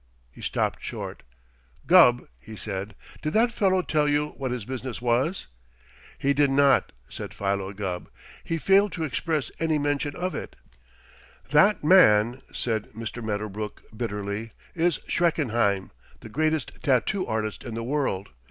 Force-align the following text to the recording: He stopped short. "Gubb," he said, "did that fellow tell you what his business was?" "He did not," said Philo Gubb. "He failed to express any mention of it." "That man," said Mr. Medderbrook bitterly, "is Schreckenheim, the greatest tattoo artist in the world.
He 0.31 0.41
stopped 0.41 0.81
short. 0.81 1.21
"Gubb," 1.85 2.27
he 2.39 2.55
said, 2.55 2.95
"did 3.21 3.33
that 3.33 3.51
fellow 3.51 3.83
tell 3.83 4.07
you 4.07 4.29
what 4.29 4.49
his 4.49 4.65
business 4.65 4.99
was?" 4.99 5.45
"He 6.17 6.33
did 6.33 6.49
not," 6.49 6.91
said 7.07 7.35
Philo 7.35 7.71
Gubb. 7.71 8.09
"He 8.43 8.57
failed 8.57 8.93
to 8.93 9.03
express 9.03 9.51
any 9.59 9.77
mention 9.77 10.15
of 10.15 10.33
it." 10.33 10.55
"That 11.51 11.83
man," 11.83 12.41
said 12.51 12.85
Mr. 12.97 13.23
Medderbrook 13.23 13.83
bitterly, 13.95 14.53
"is 14.73 14.97
Schreckenheim, 15.07 15.91
the 16.21 16.29
greatest 16.29 16.81
tattoo 16.81 17.27
artist 17.27 17.63
in 17.63 17.75
the 17.75 17.83
world. 17.83 18.29